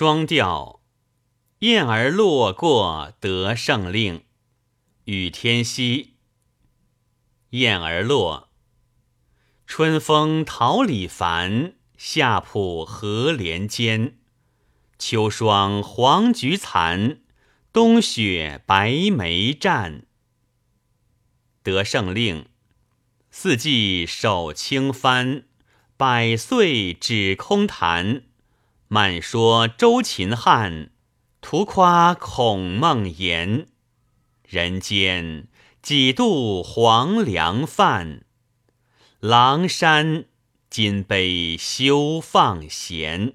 [0.00, 0.80] 双调，
[1.58, 4.24] 燕儿落过得胜令。
[5.04, 6.14] 雨天兮，
[7.50, 8.48] 燕儿落。
[9.66, 14.16] 春风桃李繁，夏浦荷莲间。
[14.98, 17.20] 秋霜黄菊残，
[17.70, 20.04] 冬雪白梅绽。
[21.62, 22.46] 得胜令，
[23.30, 25.44] 四季守清帆，
[25.98, 28.29] 百岁指空谈。
[28.92, 30.90] 漫说周秦汉，
[31.40, 33.68] 徒夸孔孟言。
[34.44, 35.46] 人间
[35.80, 38.24] 几度黄粱饭，
[39.20, 40.24] 狼山
[40.68, 43.34] 今被休放闲。